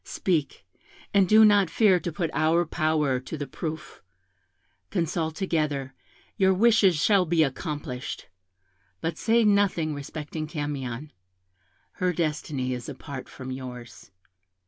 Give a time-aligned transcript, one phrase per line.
[0.03, 0.65] Speak,
[1.13, 4.01] and do not fear to put our power to the proof;
[4.89, 5.93] consult together,
[6.37, 8.27] your wishes shall be accomplished;
[8.99, 11.11] but say nothing respecting Camion
[12.01, 14.09] her destiny is apart from yours.